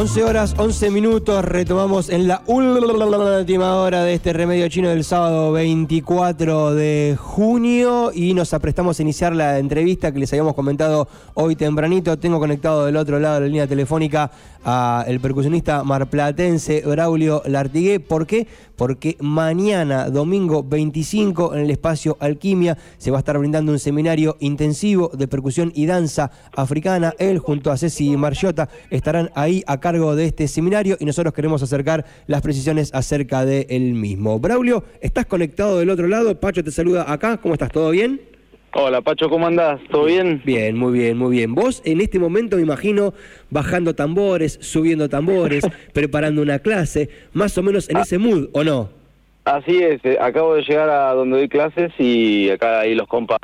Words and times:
11 0.00 0.24
horas, 0.24 0.54
11 0.56 0.90
minutos, 0.90 1.44
retomamos 1.44 2.08
en 2.08 2.26
la 2.26 2.42
última 2.46 3.76
hora 3.76 4.02
de 4.02 4.14
este 4.14 4.32
remedio 4.32 4.66
chino 4.70 4.88
del 4.88 5.04
sábado 5.04 5.52
24 5.52 6.74
de 6.74 7.18
junio 7.20 8.10
y 8.14 8.32
nos 8.32 8.54
aprestamos 8.54 8.98
a 8.98 9.02
iniciar 9.02 9.36
la 9.36 9.58
entrevista 9.58 10.10
que 10.10 10.18
les 10.20 10.32
habíamos 10.32 10.54
comentado 10.54 11.06
hoy 11.34 11.54
tempranito. 11.54 12.18
Tengo 12.18 12.38
conectado 12.38 12.86
del 12.86 12.96
otro 12.96 13.20
lado 13.20 13.34
de 13.34 13.40
la 13.42 13.46
línea 13.48 13.66
telefónica 13.66 14.30
al 14.62 15.20
percusionista 15.20 15.84
marplatense 15.84 16.82
Braulio 16.86 17.42
Lartigué. 17.44 18.00
¿Por 18.00 18.26
qué? 18.26 18.46
Porque 18.76 19.18
mañana, 19.20 20.08
domingo 20.08 20.62
25, 20.62 21.54
en 21.54 21.60
el 21.60 21.70
espacio 21.70 22.16
Alquimia, 22.20 22.78
se 22.96 23.10
va 23.10 23.18
a 23.18 23.20
estar 23.20 23.36
brindando 23.38 23.72
un 23.72 23.78
seminario 23.78 24.38
intensivo 24.40 25.10
de 25.12 25.28
percusión 25.28 25.70
y 25.74 25.84
danza 25.84 26.30
africana. 26.56 27.14
Él 27.18 27.38
junto 27.38 27.70
a 27.70 27.76
Ceci 27.76 28.16
Marchiota 28.16 28.70
estarán 28.88 29.30
ahí 29.34 29.62
a 29.66 29.80
cargo 29.90 30.14
de 30.14 30.26
este 30.26 30.46
seminario 30.46 30.96
y 31.00 31.04
nosotros 31.04 31.34
queremos 31.34 31.64
acercar 31.64 32.04
las 32.28 32.42
precisiones 32.42 32.94
acerca 32.94 33.44
de 33.44 33.66
él 33.70 33.94
mismo. 33.94 34.38
Braulio, 34.38 34.84
¿estás 35.00 35.26
conectado 35.26 35.80
del 35.80 35.90
otro 35.90 36.06
lado? 36.06 36.38
Pacho 36.38 36.62
te 36.62 36.70
saluda 36.70 37.12
acá, 37.12 37.38
¿cómo 37.38 37.54
estás? 37.54 37.72
¿Todo 37.72 37.90
bien? 37.90 38.20
Hola 38.72 39.00
Pacho, 39.00 39.28
¿cómo 39.28 39.48
andás? 39.48 39.80
¿Todo 39.90 40.04
bien? 40.04 40.42
Bien, 40.44 40.78
muy 40.78 40.92
bien, 40.96 41.18
muy 41.18 41.32
bien. 41.32 41.56
Vos 41.56 41.82
en 41.84 42.00
este 42.00 42.20
momento 42.20 42.54
me 42.54 42.62
imagino 42.62 43.14
bajando 43.50 43.96
tambores, 43.96 44.60
subiendo 44.62 45.08
tambores, 45.08 45.64
preparando 45.92 46.40
una 46.40 46.60
clase, 46.60 47.10
más 47.32 47.58
o 47.58 47.64
menos 47.64 47.90
en 47.90 47.96
ah. 47.96 48.02
ese 48.02 48.18
mood, 48.18 48.48
¿o 48.52 48.62
no? 48.62 48.90
Así 49.44 49.76
es, 49.82 50.00
eh, 50.04 50.18
acabo 50.20 50.54
de 50.54 50.62
llegar 50.62 50.88
a 50.88 51.12
donde 51.14 51.38
doy 51.38 51.48
clases 51.48 51.90
y 51.98 52.48
acá 52.48 52.78
ahí 52.78 52.94
los 52.94 53.08
compas 53.08 53.40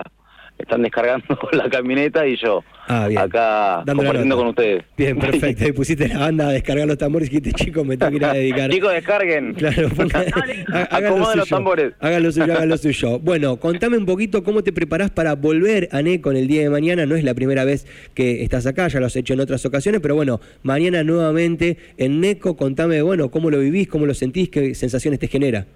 están 0.58 0.82
descargando 0.82 1.26
la 1.52 1.68
camioneta 1.68 2.26
y 2.26 2.36
yo 2.36 2.64
ah, 2.88 3.08
acá 3.18 3.82
compartiendo 3.86 4.36
con 4.36 4.48
ustedes. 4.48 4.84
Bien, 4.96 5.18
perfecto. 5.18 5.66
Y 5.66 5.72
pusiste 5.72 6.08
la 6.08 6.18
banda 6.18 6.48
a 6.48 6.52
descargar 6.52 6.86
los 6.86 6.98
tambores 6.98 7.28
y 7.28 7.40
dijiste, 7.40 7.64
chicos, 7.64 7.86
me 7.86 7.96
tengo 7.96 8.10
que 8.10 8.16
ir 8.16 8.24
a 8.24 8.32
dedicar. 8.32 8.70
chicos, 8.70 8.92
descarguen. 8.92 9.54
Claro, 9.66 9.88
háganlo 10.90 11.34
los 11.34 11.48
tambores. 11.48 11.92
Háganlo 12.00 12.30
suyo, 12.30 12.52
háganlo 12.54 12.76
suyo. 12.78 13.18
Bueno, 13.18 13.56
contame 13.56 13.96
un 13.96 14.06
poquito 14.06 14.44
cómo 14.44 14.62
te 14.62 14.72
preparás 14.72 15.10
para 15.10 15.34
volver 15.34 15.88
a 15.92 16.02
NECO 16.02 16.30
en 16.30 16.36
el 16.36 16.46
día 16.46 16.62
de 16.62 16.70
mañana. 16.70 17.04
No 17.06 17.16
es 17.16 17.24
la 17.24 17.34
primera 17.34 17.64
vez 17.64 17.86
que 18.14 18.42
estás 18.42 18.66
acá, 18.66 18.88
ya 18.88 19.00
lo 19.00 19.06
has 19.06 19.16
hecho 19.16 19.34
en 19.34 19.40
otras 19.40 19.64
ocasiones, 19.66 20.00
pero 20.00 20.14
bueno, 20.14 20.40
mañana 20.62 21.02
nuevamente 21.02 21.78
en 21.96 22.20
NECO. 22.20 22.56
Contame, 22.56 23.02
bueno, 23.02 23.30
cómo 23.30 23.50
lo 23.50 23.58
vivís, 23.58 23.88
cómo 23.88 24.06
lo 24.06 24.14
sentís, 24.14 24.48
qué 24.50 24.74
sensaciones 24.74 25.18
te 25.18 25.28
genera. 25.28 25.66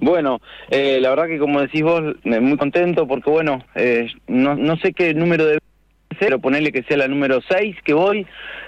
Bueno, 0.00 0.40
eh, 0.70 0.98
la 1.00 1.10
verdad 1.10 1.26
que 1.26 1.38
como 1.38 1.60
decís 1.60 1.82
vos, 1.82 2.02
muy 2.24 2.56
contento 2.56 3.06
porque 3.06 3.30
bueno, 3.30 3.64
eh, 3.74 4.08
no, 4.26 4.54
no 4.54 4.76
sé 4.76 4.92
qué 4.92 5.12
número 5.14 5.44
de 5.44 5.58
pero 6.18 6.38
ponerle 6.40 6.72
que 6.72 6.82
sea 6.82 6.96
la 6.96 7.08
número 7.08 7.40
6 7.48 7.76
que 7.84 7.94
voy. 7.94 8.26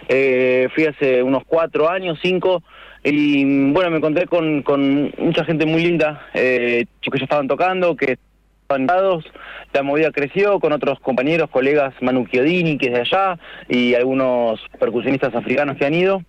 Eh, 0.08 0.68
fui 0.74 0.86
hace 0.86 1.22
unos 1.22 1.42
cuatro 1.46 1.88
años, 1.88 2.18
cinco, 2.22 2.62
y 3.02 3.70
bueno, 3.72 3.90
me 3.90 3.98
encontré 3.98 4.26
con, 4.26 4.62
con 4.62 5.12
mucha 5.18 5.44
gente 5.44 5.66
muy 5.66 5.82
linda, 5.82 6.26
eh, 6.34 6.86
que 7.00 7.18
ya 7.18 7.24
estaban 7.24 7.48
tocando, 7.48 7.96
que 7.96 8.18
estaban 8.62 8.86
dados, 8.86 9.24
la 9.72 9.82
movida 9.82 10.10
creció 10.10 10.60
con 10.60 10.72
otros 10.72 11.00
compañeros, 11.00 11.50
colegas, 11.50 11.94
Manu 12.00 12.26
Chiodini, 12.26 12.76
que 12.76 12.86
es 12.86 12.92
de 12.92 13.00
allá, 13.00 13.38
y 13.68 13.94
algunos 13.94 14.60
percusionistas 14.78 15.34
africanos 15.34 15.76
que 15.76 15.86
han 15.86 15.94
ido. 15.94 16.22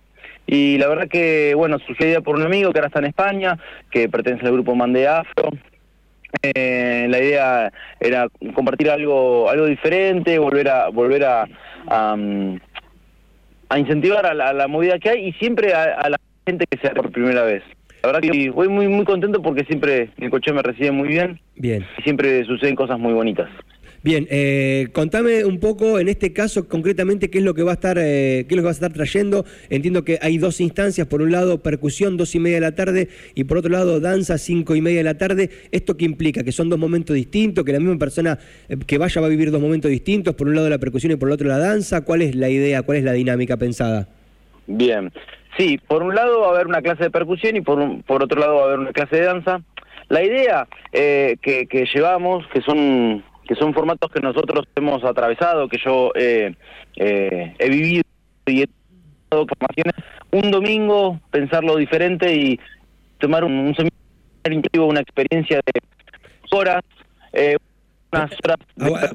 Y 0.46 0.78
la 0.78 0.88
verdad 0.88 1.08
que, 1.08 1.54
bueno, 1.54 1.78
sucedía 1.78 2.20
por 2.20 2.36
un 2.36 2.42
amigo 2.42 2.72
que 2.72 2.78
ahora 2.78 2.88
está 2.88 2.98
en 2.98 3.06
España, 3.06 3.58
que 3.90 4.08
pertenece 4.08 4.46
al 4.46 4.52
grupo 4.52 4.74
Mande 4.74 5.06
Afro. 5.06 5.50
Eh, 6.42 7.06
la 7.08 7.18
idea 7.18 7.72
era 8.00 8.26
compartir 8.54 8.90
algo 8.90 9.50
algo 9.50 9.66
diferente, 9.66 10.38
volver 10.38 10.68
a 10.68 10.88
volver 10.88 11.24
a, 11.24 11.46
a, 11.88 13.78
incentivar 13.78 14.24
a 14.24 14.34
la, 14.34 14.66
movida 14.66 14.98
que 14.98 15.10
hay 15.10 15.28
y 15.28 15.32
siempre 15.34 15.74
a, 15.74 16.08
la 16.08 16.18
gente 16.46 16.64
que 16.70 16.78
sea 16.78 16.92
por 16.94 17.12
primera 17.12 17.42
vez. 17.44 17.62
La 18.02 18.12
verdad 18.12 18.22
que 18.22 18.50
voy 18.50 18.68
muy 18.68 18.88
muy 18.88 19.04
contento 19.04 19.42
porque 19.42 19.64
siempre 19.64 20.08
el 20.18 20.30
coche 20.30 20.52
me 20.52 20.62
recibe 20.62 20.90
muy 20.90 21.08
bien. 21.08 21.38
Bien. 21.54 21.86
Y 21.98 22.02
siempre 22.02 22.44
suceden 22.44 22.76
cosas 22.76 22.98
muy 22.98 23.12
bonitas. 23.12 23.50
Bien, 24.04 24.26
eh, 24.30 24.88
contame 24.92 25.44
un 25.44 25.60
poco 25.60 26.00
en 26.00 26.08
este 26.08 26.32
caso 26.32 26.66
concretamente 26.66 27.30
qué 27.30 27.38
es 27.38 27.44
lo 27.44 27.54
que 27.54 27.62
va 27.62 27.70
a 27.70 27.74
estar, 27.74 27.98
eh, 28.00 28.46
qué 28.48 28.54
es 28.54 28.56
lo 28.56 28.62
que 28.62 28.66
vas 28.66 28.82
a 28.82 28.86
estar 28.86 28.92
trayendo. 28.92 29.44
Entiendo 29.70 30.02
que 30.04 30.18
hay 30.20 30.38
dos 30.38 30.60
instancias, 30.60 31.06
por 31.06 31.22
un 31.22 31.30
lado 31.30 31.62
percusión 31.62 32.16
dos 32.16 32.34
y 32.34 32.40
media 32.40 32.56
de 32.56 32.62
la 32.62 32.74
tarde 32.74 33.10
y 33.36 33.44
por 33.44 33.58
otro 33.58 33.70
lado 33.70 34.00
danza 34.00 34.38
cinco 34.38 34.74
y 34.74 34.80
media 34.80 34.98
de 34.98 35.04
la 35.04 35.18
tarde. 35.18 35.50
¿Esto 35.70 35.96
qué 35.96 36.04
implica? 36.04 36.42
Que 36.42 36.50
son 36.50 36.68
dos 36.68 36.80
momentos 36.80 37.14
distintos, 37.14 37.64
que 37.64 37.72
la 37.72 37.78
misma 37.78 37.96
persona 37.96 38.40
eh, 38.68 38.76
que 38.84 38.98
vaya 38.98 39.20
va 39.20 39.28
a 39.28 39.30
vivir 39.30 39.52
dos 39.52 39.60
momentos 39.60 39.88
distintos, 39.88 40.34
por 40.34 40.48
un 40.48 40.56
lado 40.56 40.68
la 40.68 40.78
percusión 40.78 41.12
y 41.12 41.16
por 41.16 41.28
el 41.28 41.34
otro 41.34 41.46
la 41.46 41.58
danza. 41.58 42.00
¿Cuál 42.00 42.22
es 42.22 42.34
la 42.34 42.48
idea, 42.48 42.82
cuál 42.82 42.98
es 42.98 43.04
la 43.04 43.12
dinámica 43.12 43.56
pensada? 43.56 44.08
Bien, 44.66 45.12
sí, 45.56 45.78
por 45.86 46.02
un 46.02 46.16
lado 46.16 46.40
va 46.40 46.48
a 46.48 46.50
haber 46.50 46.66
una 46.66 46.82
clase 46.82 47.04
de 47.04 47.10
percusión 47.10 47.54
y 47.54 47.60
por, 47.60 48.02
por 48.02 48.24
otro 48.24 48.40
lado 48.40 48.56
va 48.56 48.62
a 48.62 48.64
haber 48.64 48.78
una 48.80 48.92
clase 48.92 49.14
de 49.14 49.22
danza. 49.22 49.62
La 50.08 50.24
idea 50.24 50.66
que, 50.92 51.38
que 51.40 51.86
llevamos, 51.94 52.44
que 52.52 52.60
son 52.60 53.22
que 53.46 53.54
son 53.54 53.74
formatos 53.74 54.10
que 54.10 54.20
nosotros 54.20 54.64
hemos 54.76 55.02
atravesado, 55.04 55.68
que 55.68 55.78
yo 55.84 56.12
eh, 56.14 56.54
eh, 56.96 57.54
he 57.58 57.68
vivido 57.68 58.02
y 58.46 58.62
he 58.62 58.68
dado 59.30 59.46
formaciones. 59.46 59.94
Un 60.30 60.50
domingo 60.50 61.20
pensarlo 61.30 61.76
diferente 61.76 62.34
y 62.34 62.60
tomar 63.18 63.44
un, 63.44 63.52
un 63.52 63.74
seminario, 63.74 64.86
una 64.86 65.00
experiencia 65.00 65.60
de 65.64 65.80
horas, 66.50 66.82
eh, 67.32 67.56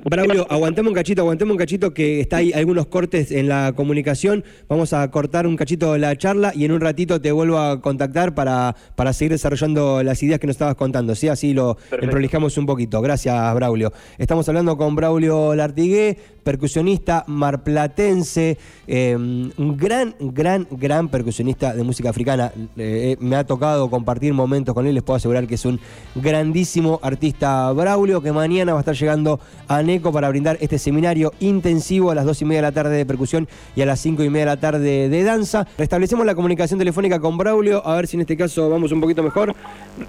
Braulio, 0.05 0.47
aguantemos 0.49 0.89
un 0.89 0.95
cachito, 0.95 1.21
aguantemos 1.21 1.51
un 1.51 1.57
cachito 1.57 1.93
que 1.93 2.19
está 2.19 2.37
ahí 2.37 2.51
algunos 2.53 2.87
cortes 2.87 3.31
en 3.31 3.47
la 3.47 3.73
comunicación. 3.75 4.43
Vamos 4.67 4.91
a 4.93 5.09
cortar 5.11 5.45
un 5.45 5.55
cachito 5.55 5.93
de 5.93 5.99
la 5.99 6.17
charla 6.17 6.51
y 6.55 6.65
en 6.65 6.71
un 6.71 6.81
ratito 6.81 7.21
te 7.21 7.31
vuelvo 7.31 7.59
a 7.59 7.79
contactar 7.79 8.33
para, 8.33 8.75
para 8.95 9.13
seguir 9.13 9.33
desarrollando 9.33 10.01
las 10.01 10.21
ideas 10.23 10.39
que 10.39 10.47
nos 10.47 10.55
estabas 10.55 10.75
contando. 10.75 11.13
¿sí? 11.13 11.27
Así 11.27 11.53
lo 11.53 11.77
prolijamos 11.89 12.57
un 12.57 12.65
poquito. 12.65 13.01
Gracias, 13.01 13.55
Braulio. 13.55 13.93
Estamos 14.17 14.49
hablando 14.49 14.77
con 14.77 14.95
Braulio 14.95 15.53
Lartigué, 15.53 16.17
percusionista 16.47 17.25
marplatense, 17.27 18.57
em, 18.87 19.51
un 19.57 19.75
gran, 19.75 20.15
gran, 20.17 20.65
gran 20.71 21.09
percusionista 21.09 21.73
de 21.73 21.83
música 21.83 22.09
africana. 22.09 22.53
Eh, 22.77 23.17
me 23.19 23.35
ha 23.35 23.43
tocado 23.43 23.89
compartir 23.89 24.33
momentos 24.33 24.73
con 24.73 24.87
él, 24.87 24.93
les 24.93 25.03
puedo 25.03 25.17
asegurar 25.17 25.45
que 25.45 25.55
es 25.55 25.65
un 25.65 25.77
grandísimo 26.15 27.01
artista 27.03 27.69
Braulio, 27.73 28.21
que 28.21 28.31
mañana 28.31 28.71
va 28.71 28.79
a 28.79 28.83
estar 28.83 28.95
llegando 28.95 29.41
a 29.67 29.83
NECO 29.83 30.13
para 30.13 30.29
brindar 30.29 30.57
este 30.61 30.79
seminario 30.79 31.33
intensivo 31.41 32.11
a 32.11 32.15
las 32.15 32.23
dos 32.23 32.41
y 32.41 32.45
media 32.45 32.59
de 32.59 32.67
la 32.69 32.71
tarde 32.71 32.95
de 32.95 33.05
percusión 33.05 33.45
y 33.75 33.81
a 33.81 33.85
las 33.85 33.99
cinco 33.99 34.23
y 34.23 34.29
media 34.29 34.45
de 34.45 34.51
la 34.51 34.61
tarde 34.61 35.09
de 35.09 35.23
danza. 35.23 35.67
Restablecemos 35.77 36.25
la 36.25 36.33
comunicación 36.33 36.79
telefónica 36.79 37.19
con 37.19 37.37
Braulio, 37.37 37.85
a 37.85 37.93
ver 37.97 38.07
si 38.07 38.15
en 38.15 38.21
este 38.21 38.37
caso 38.37 38.69
vamos 38.69 38.93
un 38.93 39.01
poquito 39.01 39.21
mejor. 39.21 39.53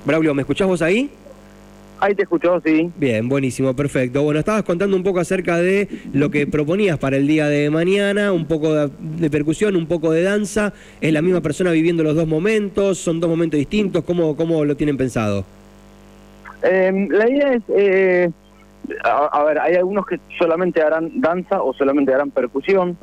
Braulio, 0.05 0.35
¿me 0.35 0.43
escuchás 0.43 0.69
vos 0.69 0.83
ahí? 0.83 1.11
Ahí 2.01 2.15
te 2.15 2.23
escuchó, 2.23 2.61
sí. 2.65 2.91
Bien, 2.97 3.29
buenísimo, 3.29 3.75
perfecto. 3.75 4.23
Bueno, 4.23 4.41
estabas 4.41 4.63
contando 4.63 4.97
un 4.97 5.03
poco 5.03 5.21
acerca 5.21 5.57
de 5.57 5.89
lo 6.13 6.31
que 6.31 6.47
proponías 6.47 6.99
para 6.99 7.17
el 7.17 7.27
día 7.27 7.49
de 7.49 7.71
mañana, 7.71 8.33
un 8.33 8.47
poco 8.47 8.87
de, 8.89 9.31
percusión, 9.31 9.75
un 9.75 9.87
poco 9.87 10.13
de 10.13 10.23
danza. 10.23 10.73
¿Es 11.01 11.13
la 11.13 11.23
misma 11.23 11.41
persona 11.41 11.73
viviendo 11.73 12.05
los 12.05 12.15
dos 12.15 12.29
momentos? 12.29 12.99
¿Son 12.99 13.19
dos 13.19 13.29
momentos 13.29 13.59
distintos? 13.59 14.05
¿Cómo, 14.05 14.37
cómo 14.37 14.65
lo 14.65 14.77
tienen 14.77 14.97
pensado? 14.97 15.45
Em, 16.63 17.09
la 17.09 17.29
idea 17.29 17.53
es 17.55 17.63
eh, 17.69 18.31
a, 19.05 19.43
ver, 19.45 19.59
hay 19.59 19.75
algunos 19.75 20.07
que 20.07 20.19
solamente 20.39 20.83
harán 20.83 21.21
danza 21.21 21.63
o 21.63 21.73
solamente 21.75 22.13
harán 22.13 22.31
percusión. 22.31 22.97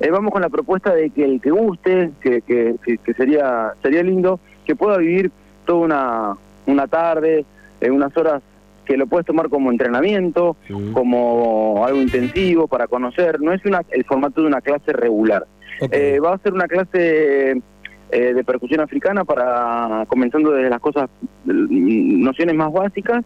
Eh, 0.00 0.10
vamos 0.10 0.32
con 0.32 0.42
la 0.42 0.48
propuesta 0.48 0.94
de 0.94 1.10
que 1.10 1.24
el 1.24 1.40
que 1.40 1.50
guste, 1.50 2.10
que, 2.20 2.42
que, 2.42 2.76
que, 2.82 3.14
sería 3.14 3.72
sería 3.82 4.02
lindo, 4.02 4.40
que 4.64 4.76
pueda 4.76 4.98
vivir 4.98 5.30
toda 5.66 5.78
una, 5.80 6.36
una 6.66 6.86
tarde, 6.86 7.44
en 7.82 7.92
unas 7.92 8.16
horas 8.16 8.42
que 8.84 8.96
lo 8.96 9.06
puedes 9.06 9.26
tomar 9.26 9.48
como 9.48 9.70
entrenamiento, 9.70 10.56
como 10.92 11.84
algo 11.86 12.00
intensivo 12.00 12.66
para 12.66 12.86
conocer. 12.86 13.40
No 13.40 13.52
es 13.52 13.64
una, 13.64 13.82
el 13.90 14.04
formato 14.04 14.40
de 14.40 14.46
una 14.48 14.60
clase 14.60 14.92
regular. 14.92 15.46
Eh, 15.90 16.18
va 16.18 16.34
a 16.34 16.38
ser 16.38 16.52
una 16.52 16.66
clase 16.66 17.60
eh, 18.10 18.34
de 18.34 18.44
percusión 18.44 18.80
africana 18.80 19.24
para 19.24 20.04
comenzando 20.08 20.50
desde 20.52 20.70
las 20.70 20.80
cosas, 20.80 21.08
nociones 21.44 22.54
más 22.54 22.72
básicas 22.72 23.24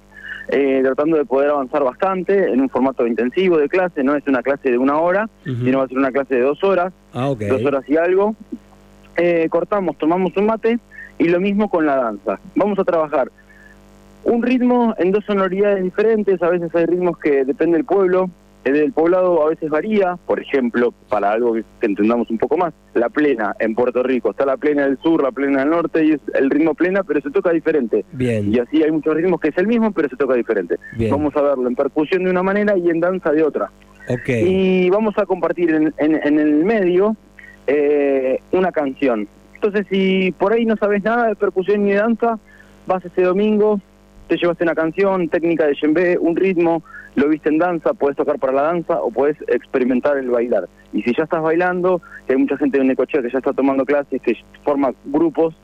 eh, 0.49 0.81
tratando 0.85 1.17
de 1.17 1.25
poder 1.25 1.51
avanzar 1.51 1.83
bastante 1.83 2.53
en 2.53 2.61
un 2.61 2.69
formato 2.69 3.05
intensivo 3.05 3.59
de 3.59 3.69
clase, 3.69 4.05
no 4.05 4.15
es 4.15 4.25
una 4.29 4.43
clase 4.43 4.71
de 4.71 4.79
una 4.79 4.99
hora, 4.99 5.29
sino 5.45 5.79
va 5.79 5.85
a 5.85 5.89
ser 5.89 5.99
una 5.99 6.13
clase 6.13 6.37
de 6.37 6.43
dos 6.43 6.63
horas, 6.63 6.93
ah, 7.13 7.35
dos 7.37 7.65
horas 7.65 7.85
y 7.89 7.97
algo. 7.97 8.37
Eh, 9.17 9.49
cortamos, 9.51 9.99
tomamos 9.99 10.37
un 10.37 10.47
mate 10.47 10.79
y 11.19 11.29
lo 11.29 11.41
mismo 11.41 11.69
con 11.69 11.85
la 11.85 11.97
danza. 11.97 12.39
Vamos 12.55 12.79
a 12.79 12.85
trabajar 12.85 13.33
un 14.27 14.43
ritmo 14.43 14.95
en 14.99 15.13
dos 15.13 15.25
sonoridades 15.25 15.83
diferentes, 15.83 16.43
a 16.43 16.51
veces 16.51 16.75
hay 16.75 16.87
ritmos 16.87 17.19
que 17.19 17.45
depende 17.45 17.77
del 17.77 17.87
pueblo, 17.87 18.29
el 18.65 18.93
poblado 18.93 19.47
a 19.47 19.51
veces 19.51 19.71
varía, 19.71 20.17
por 20.27 20.41
ejemplo, 20.41 20.93
para 21.09 21.31
algo 21.31 21.55
que, 21.55 21.65
entendamos 21.83 22.29
un 22.31 22.39
poco 22.39 22.57
más, 22.57 22.75
la 22.95 23.09
plena 23.09 23.55
en 23.61 23.77
Puerto 23.77 24.03
Rico, 24.03 24.31
está 24.31 24.45
la 24.45 24.57
plena 24.57 24.87
del 24.87 24.99
sur, 24.99 25.23
la 25.23 25.31
plena 25.31 25.61
del 25.61 25.71
norte 25.71 26.05
y 26.05 26.13
es 26.13 26.21
el 26.35 26.51
ritmo 26.51 26.75
plena, 26.75 27.05
pero 27.05 27.21
se 27.21 27.31
toca 27.31 27.53
diferente. 27.53 28.05
Bien. 28.13 28.53
Y 28.53 28.59
así 28.59 28.83
hay 28.83 28.91
muchos 28.91 29.15
ritmos 29.15 29.41
que 29.41 29.49
es 29.49 29.59
el 29.59 29.69
mismo, 29.69 29.93
pero 29.93 30.09
se 30.09 30.17
toca 30.17 30.35
diferente. 30.35 30.77
Vamos 31.09 31.37
a 31.37 31.43
verlo 31.43 31.69
en 31.69 31.77
percusión 31.77 32.25
de 32.25 32.31
una 32.31 32.43
manera 32.43 32.77
y 32.77 32.91
en 32.91 32.99
danza 32.99 33.31
de 33.31 33.45
otra. 33.45 33.71
Okay. 34.09 34.87
Y 34.87 34.91
vamos 34.91 35.17
a 35.19 35.27
compartir 35.27 35.71
en, 35.71 35.95
en, 35.99 36.39
el 36.39 36.65
medio 36.65 37.17
eh, 37.69 38.41
una 38.51 38.73
canción. 38.73 39.29
Entonces, 39.55 39.87
si 39.91 40.33
por 40.33 40.53
ahí 40.53 40.65
no 40.65 40.77
sabes 40.77 41.03
nada 41.05 41.29
de 41.29 41.37
percusión 41.37 41.85
ni 41.85 41.93
de 41.93 41.99
danza, 41.99 42.39
vas 42.87 43.05
ese 43.05 43.23
domingo, 43.23 43.81
te 44.29 44.37
llevaste 44.37 44.65
una 44.65 44.75
canción, 44.75 45.29
técnica 45.29 45.67
de 45.67 45.73
djembe, 45.73 46.19
un 46.19 46.37
ritmo, 46.37 46.83
lo 47.15 47.29
viste 47.29 47.49
en 47.49 47.59
danza, 47.59 47.95
puedes 47.95 48.17
tocar 48.17 48.39
para 48.39 48.53
la 48.53 48.63
danza 48.63 49.01
o 49.01 49.11
puedes 49.11 49.37
experimentar 49.49 50.19
el 50.19 50.31
bailar. 50.31 50.69
Y 50.93 51.03
si 51.03 51.15
ya 51.15 51.25
estás 51.25 51.43
bailando, 51.43 52.03
que 52.27 52.35
hay 52.35 52.39
mucha 52.39 52.57
gente 52.59 52.79
en 52.79 52.89
Necochea 52.89 53.23
que 53.23 53.31
ya 53.31 53.39
está 53.39 53.53
tomando 53.53 53.85
clases, 53.85 54.21
que 54.23 54.37
forma 54.65 54.93
grupos, 55.05 55.55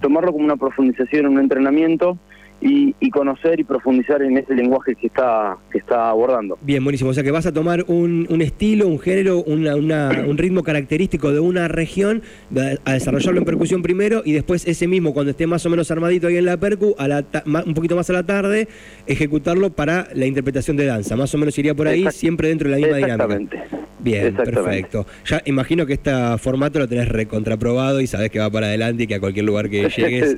tomarlo 0.00 0.32
como 0.32 0.44
una 0.44 0.56
profundización, 0.56 1.26
un 1.26 1.38
entrenamiento 1.38 2.18
y, 2.60 3.10
conocer 3.10 3.58
y 3.58 3.64
profundizar 3.64 4.22
en 4.22 4.36
ese 4.38 4.54
lenguaje 4.54 4.94
que 4.94 5.08
está, 5.08 5.56
que 5.70 5.78
está 5.78 6.10
abordando. 6.10 6.58
Bien, 6.62 6.82
buenísimo. 6.82 7.10
O 7.10 7.14
sea 7.14 7.22
que 7.22 7.30
vas 7.30 7.46
a 7.46 7.52
tomar 7.52 7.84
un, 7.88 8.26
estilo, 8.40 8.86
un 8.86 8.98
género, 8.98 9.42
un 9.42 10.38
ritmo 10.38 10.62
característico 10.62 11.32
de 11.32 11.40
una 11.40 11.68
región, 11.68 12.22
a 12.84 12.92
desarrollarlo 12.92 13.38
en 13.38 13.44
percusión 13.44 13.82
primero 13.82 14.22
y 14.24 14.32
después 14.32 14.66
ese 14.66 14.86
mismo, 14.86 15.12
cuando 15.12 15.30
esté 15.30 15.46
más 15.46 15.64
o 15.66 15.70
menos 15.70 15.90
armadito 15.90 16.26
ahí 16.26 16.36
en 16.36 16.44
la 16.44 16.56
percu, 16.56 16.94
a 16.98 17.08
la 17.08 17.24
un 17.66 17.74
poquito 17.74 17.96
más 17.96 18.08
a 18.10 18.12
la 18.12 18.24
tarde, 18.24 18.68
ejecutarlo 19.06 19.70
para 19.70 20.08
la 20.14 20.26
interpretación 20.26 20.76
de 20.76 20.86
danza. 20.86 21.16
Más 21.16 21.34
o 21.34 21.38
menos 21.38 21.58
iría 21.58 21.74
por 21.74 21.88
ahí, 21.88 22.06
siempre 22.10 22.48
dentro 22.48 22.68
de 22.68 22.78
la 22.78 22.86
misma 22.86 22.96
dinámica. 22.98 23.58
Bien, 24.02 24.34
perfecto. 24.34 25.06
Ya 25.26 25.42
imagino 25.44 25.86
que 25.86 25.94
este 25.94 26.10
formato 26.38 26.78
lo 26.78 26.88
tenés 26.88 27.08
recontraprobado 27.08 28.00
y 28.00 28.06
sabés 28.06 28.30
que 28.30 28.38
va 28.38 28.50
para 28.50 28.66
adelante 28.66 29.04
y 29.04 29.06
que 29.06 29.16
a 29.16 29.20
cualquier 29.20 29.44
lugar 29.44 29.68
que 29.68 29.88
llegues 29.96 30.36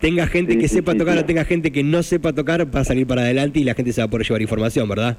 tenga 0.00 0.26
gente 0.26 0.58
que 0.58 0.68
sepa 0.68 0.94
tocar 0.94 1.18
o 1.18 1.24
tenga 1.24 1.44
gente 1.44 1.70
que 1.70 1.82
no 1.82 2.02
sepa 2.02 2.32
tocar 2.32 2.74
va 2.74 2.80
a 2.80 2.84
salir 2.84 3.06
para 3.06 3.22
adelante 3.22 3.60
y 3.60 3.64
la 3.64 3.74
gente 3.74 3.92
se 3.92 4.00
va 4.00 4.06
a 4.06 4.08
poder 4.08 4.26
llevar 4.26 4.42
información, 4.42 4.88
¿verdad? 4.88 5.16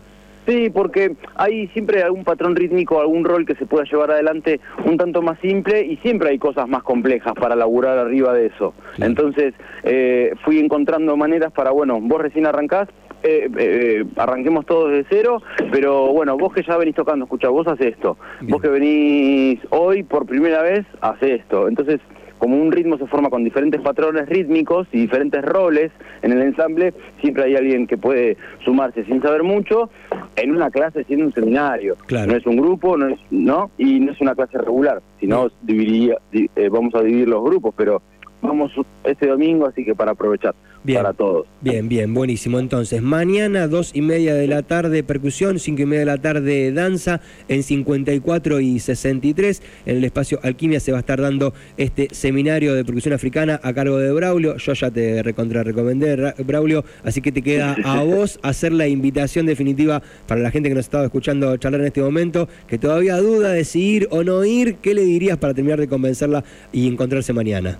Sí, 0.47 0.69
porque 0.69 1.15
hay 1.35 1.67
siempre 1.69 2.03
algún 2.03 2.23
patrón 2.23 2.55
rítmico, 2.55 3.01
algún 3.01 3.25
rol 3.25 3.45
que 3.45 3.55
se 3.55 3.65
pueda 3.65 3.83
llevar 3.85 4.11
adelante 4.11 4.59
un 4.85 4.95
tanto 4.95 5.23
más 5.23 5.39
simple 5.39 5.83
y 5.83 5.97
siempre 5.97 6.29
hay 6.29 6.37
cosas 6.37 6.67
más 6.67 6.83
complejas 6.83 7.33
para 7.33 7.55
laburar 7.55 7.97
arriba 7.97 8.31
de 8.33 8.47
eso. 8.47 8.75
Entonces 8.99 9.55
eh, 9.83 10.33
fui 10.43 10.59
encontrando 10.59 11.17
maneras 11.17 11.51
para, 11.51 11.71
bueno, 11.71 11.99
vos 11.99 12.21
recién 12.21 12.45
arrancás, 12.45 12.89
eh, 13.25 13.49
eh, 13.57 14.05
arranquemos 14.15 14.65
todos 14.65 14.91
de 14.91 15.05
cero, 15.09 15.41
pero 15.71 16.13
bueno, 16.13 16.37
vos 16.37 16.53
que 16.53 16.63
ya 16.63 16.77
venís 16.77 16.95
tocando, 16.95 17.25
escucha, 17.25 17.49
vos 17.49 17.67
haces 17.67 17.93
esto, 17.93 18.17
vos 18.41 18.61
que 18.61 18.69
venís 18.69 19.59
hoy 19.71 20.03
por 20.03 20.25
primera 20.25 20.61
vez, 20.61 20.85
haces 21.01 21.41
esto. 21.41 21.67
Entonces 21.67 21.99
como 22.37 22.61
un 22.61 22.71
ritmo 22.71 22.97
se 22.97 23.07
forma 23.07 23.29
con 23.29 23.43
diferentes 23.43 23.81
patrones 23.81 24.27
rítmicos 24.27 24.87
y 24.91 25.01
diferentes 25.01 25.43
roles 25.43 25.91
en 26.21 26.31
el 26.31 26.41
ensamble, 26.41 26.93
siempre 27.21 27.45
hay 27.45 27.55
alguien 27.55 27.87
que 27.87 27.97
puede 27.97 28.37
sumarse 28.63 29.03
sin 29.05 29.21
saber 29.21 29.43
mucho 29.43 29.89
en 30.35 30.51
una 30.51 30.69
clase 30.69 31.03
siendo 31.05 31.25
un 31.25 31.33
seminario. 31.33 31.95
No 32.27 32.35
es 32.35 32.45
un 32.45 32.57
grupo, 32.57 32.97
no 32.97 33.07
es, 33.07 33.19
¿no? 33.31 33.71
Y 33.77 33.99
no 33.99 34.11
es 34.11 34.21
una 34.21 34.35
clase 34.35 34.57
regular, 34.57 35.01
sino 35.19 35.47
dividiría, 35.61 36.17
eh, 36.31 36.69
vamos 36.69 36.93
a 36.95 37.01
dividir 37.01 37.29
los 37.29 37.43
grupos, 37.43 37.73
pero 37.75 38.01
vamos 38.45 38.71
este 39.03 39.27
domingo, 39.27 39.67
así 39.67 39.83
que 39.83 39.95
para 39.95 40.11
aprovechar 40.11 40.55
para 40.93 41.13
todos. 41.13 41.47
Bien, 41.61 41.89
bien, 41.89 42.13
buenísimo. 42.13 42.59
Entonces, 42.59 43.01
mañana, 43.01 43.67
dos 43.67 43.91
y 43.95 44.01
media 44.01 44.35
de 44.35 44.47
la 44.47 44.61
tarde, 44.61 45.03
percusión, 45.03 45.59
cinco 45.59 45.81
y 45.81 45.85
media 45.85 46.01
de 46.01 46.05
la 46.05 46.17
tarde, 46.19 46.71
danza, 46.71 47.21
en 47.47 47.63
54 47.63 48.59
y 48.59 48.79
63. 48.79 49.61
En 49.85 49.97
el 49.97 50.03
espacio 50.03 50.39
Alquimia 50.43 50.79
se 50.79 50.91
va 50.91 50.99
a 50.99 51.01
estar 51.01 51.21
dando 51.21 51.53
este 51.77 52.07
seminario 52.11 52.75
de 52.75 52.85
percusión 52.85 53.13
africana 53.13 53.59
a 53.63 53.73
cargo 53.73 53.97
de 53.97 54.11
Braulio. 54.11 54.57
Yo 54.57 54.73
ya 54.73 54.91
te 54.91 55.23
recontra 55.23 55.63
recomendé, 55.63 56.33
Braulio, 56.45 56.83
así 57.03 57.21
que 57.21 57.31
te 57.31 57.41
queda 57.41 57.75
a 57.83 58.03
vos 58.03 58.39
hacer 58.43 58.71
la 58.71 58.87
invitación 58.87 59.45
definitiva 59.45 60.01
para 60.27 60.41
la 60.41 60.51
gente 60.51 60.69
que 60.69 60.75
nos 60.75 60.85
estaba 60.85 61.05
escuchando 61.05 61.55
charlar 61.57 61.81
en 61.81 61.87
este 61.87 62.01
momento, 62.01 62.47
que 62.67 62.77
todavía 62.77 63.17
duda 63.17 63.51
de 63.51 63.63
si 63.63 63.81
ir 63.81 64.07
o 64.11 64.23
no 64.23 64.43
ir. 64.45 64.75
¿Qué 64.75 64.93
le 64.93 65.01
dirías 65.01 65.37
para 65.37 65.53
terminar 65.53 65.79
de 65.79 65.87
convencerla 65.87 66.43
y 66.71 66.87
encontrarse 66.87 67.33
mañana? 67.33 67.79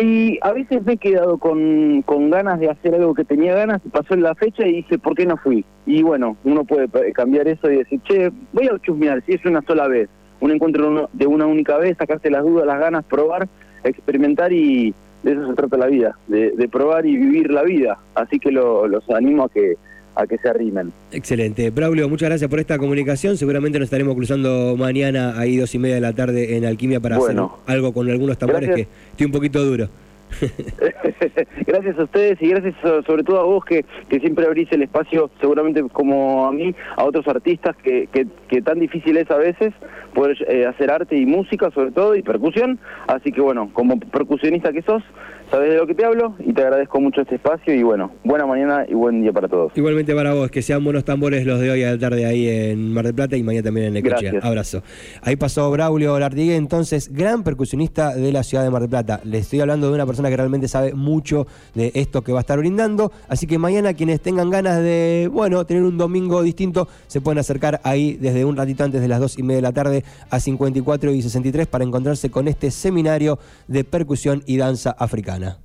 Y 0.00 0.38
a 0.42 0.52
veces 0.52 0.84
me 0.84 0.92
he 0.92 0.96
quedado 0.96 1.38
con, 1.38 2.02
con 2.02 2.30
ganas 2.30 2.60
de 2.60 2.70
hacer 2.70 2.94
algo 2.94 3.14
que 3.14 3.24
tenía 3.24 3.54
ganas, 3.54 3.80
pasó 3.90 4.14
en 4.14 4.22
la 4.22 4.34
fecha 4.36 4.66
y 4.66 4.76
dije, 4.76 4.98
¿por 4.98 5.16
qué 5.16 5.26
no 5.26 5.36
fui? 5.36 5.64
Y 5.86 6.02
bueno, 6.02 6.36
uno 6.44 6.64
puede 6.64 6.88
cambiar 7.12 7.48
eso 7.48 7.70
y 7.70 7.78
decir, 7.78 8.00
che, 8.04 8.30
voy 8.52 8.68
a 8.68 8.78
chusmear, 8.78 9.24
si 9.26 9.32
es 9.32 9.44
una 9.44 9.60
sola 9.62 9.88
vez, 9.88 10.08
un 10.40 10.52
encuentro 10.52 11.10
de 11.12 11.26
una 11.26 11.46
única 11.46 11.78
vez, 11.78 11.96
sacarse 11.98 12.30
las 12.30 12.44
dudas, 12.44 12.66
las 12.66 12.78
ganas, 12.78 13.04
probar, 13.06 13.48
experimentar 13.82 14.52
y 14.52 14.94
de 15.24 15.32
eso 15.32 15.48
se 15.48 15.54
trata 15.54 15.76
la 15.76 15.86
vida, 15.86 16.16
de, 16.28 16.68
probar 16.70 17.04
y 17.04 17.16
vivir 17.16 17.50
la 17.50 17.64
vida. 17.64 17.98
Así 18.14 18.38
que 18.38 18.52
los 18.52 19.10
animo 19.10 19.44
a 19.44 19.48
que 19.48 19.74
a 20.14 20.26
que 20.26 20.38
se 20.38 20.48
arrimen. 20.48 20.92
Excelente. 21.12 21.70
Braulio, 21.70 22.08
muchas 22.08 22.28
gracias 22.28 22.50
por 22.50 22.58
esta 22.60 22.78
comunicación. 22.78 23.36
Seguramente 23.36 23.78
nos 23.78 23.86
estaremos 23.86 24.14
cruzando 24.14 24.76
mañana 24.76 25.38
ahí 25.38 25.56
dos 25.56 25.74
y 25.74 25.78
media 25.78 25.96
de 25.96 26.00
la 26.00 26.12
tarde 26.12 26.56
en 26.56 26.64
Alquimia 26.64 27.00
para 27.00 27.16
hacer 27.16 27.36
algo 27.66 27.92
con 27.92 28.10
algunos 28.10 28.38
tambores 28.38 28.74
que 28.74 28.88
estoy 29.12 29.26
un 29.26 29.32
poquito 29.32 29.64
duro. 29.64 29.88
gracias 31.66 31.98
a 31.98 32.04
ustedes 32.04 32.40
y 32.42 32.48
gracias 32.48 32.74
sobre 33.06 33.24
todo 33.24 33.40
a 33.40 33.44
vos 33.44 33.64
que, 33.64 33.84
que 34.08 34.20
siempre 34.20 34.46
abrís 34.46 34.70
el 34.72 34.82
espacio, 34.82 35.30
seguramente 35.40 35.82
como 35.92 36.46
a 36.46 36.52
mí, 36.52 36.74
a 36.96 37.04
otros 37.04 37.26
artistas 37.28 37.76
que, 37.76 38.08
que, 38.12 38.62
tan 38.62 38.78
difícil 38.78 39.16
es 39.16 39.30
a 39.30 39.36
veces 39.36 39.72
poder 40.14 40.36
eh, 40.48 40.66
hacer 40.66 40.90
arte 40.90 41.16
y 41.16 41.26
música 41.26 41.70
sobre 41.70 41.92
todo 41.92 42.14
y 42.14 42.22
percusión. 42.22 42.78
Así 43.06 43.32
que 43.32 43.40
bueno, 43.40 43.70
como 43.72 43.98
percusionista 43.98 44.72
que 44.72 44.82
sos, 44.82 45.02
sabes 45.50 45.70
de 45.70 45.76
lo 45.76 45.86
que 45.86 45.94
te 45.94 46.04
hablo 46.04 46.34
y 46.38 46.52
te 46.52 46.62
agradezco 46.62 47.00
mucho 47.00 47.22
este 47.22 47.36
espacio 47.36 47.74
y 47.74 47.82
bueno, 47.82 48.12
buena 48.24 48.46
mañana 48.46 48.84
y 48.88 48.94
buen 48.94 49.22
día 49.22 49.32
para 49.32 49.48
todos. 49.48 49.72
Igualmente 49.76 50.14
para 50.14 50.34
vos, 50.34 50.50
que 50.50 50.62
sean 50.62 50.84
buenos 50.84 51.04
tambores 51.04 51.46
los 51.46 51.60
de 51.60 51.70
hoy 51.70 51.82
a 51.84 51.92
la 51.92 51.98
tarde 51.98 52.26
ahí 52.26 52.48
en 52.48 52.92
Mar 52.92 53.04
del 53.04 53.14
Plata 53.14 53.36
y 53.36 53.42
mañana 53.42 53.64
también 53.64 53.86
en 53.88 53.94
Necochea. 53.94 54.40
Abrazo. 54.42 54.82
Ahí 55.22 55.36
pasó 55.36 55.70
Braulio 55.70 56.18
Lartigue, 56.18 56.56
entonces 56.56 57.12
gran 57.12 57.42
percusionista 57.42 58.14
de 58.14 58.32
la 58.32 58.42
ciudad 58.42 58.64
de 58.64 58.70
Mar 58.70 58.82
del 58.82 58.90
Plata. 58.90 59.20
Le 59.24 59.38
estoy 59.38 59.60
hablando 59.60 59.88
de 59.88 59.94
una 59.94 60.06
persona 60.06 60.28
que 60.28 60.36
realmente 60.36 60.68
sabe 60.68 60.94
mucho 60.94 61.46
de 61.74 61.92
esto 61.94 62.22
que 62.22 62.32
va 62.32 62.38
a 62.38 62.42
estar 62.42 62.58
brindando, 62.58 63.12
así 63.28 63.46
que 63.46 63.58
mañana 63.58 63.94
quienes 63.94 64.20
tengan 64.20 64.50
ganas 64.50 64.82
de, 64.82 65.28
bueno, 65.32 65.64
tener 65.64 65.82
un 65.82 65.96
domingo 65.98 66.42
distinto, 66.42 66.88
se 67.06 67.20
pueden 67.20 67.38
acercar 67.38 67.80
ahí 67.84 68.18
desde 68.20 68.44
un 68.44 68.56
ratito 68.56 68.84
antes 68.84 69.00
de 69.00 69.08
las 69.08 69.20
dos 69.20 69.38
y 69.38 69.42
media 69.42 69.56
de 69.56 69.62
la 69.62 69.72
tarde 69.72 70.04
a 70.30 70.40
54 70.40 71.12
y 71.12 71.22
63 71.22 71.66
para 71.66 71.84
encontrarse 71.84 72.30
con 72.30 72.48
este 72.48 72.70
seminario 72.70 73.38
de 73.66 73.84
percusión 73.84 74.42
y 74.46 74.56
danza 74.56 74.90
africana. 74.90 75.37
Carolina 75.38 75.58